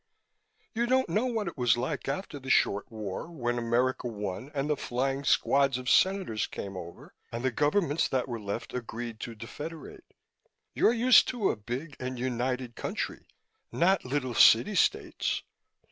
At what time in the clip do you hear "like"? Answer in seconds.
1.77-2.07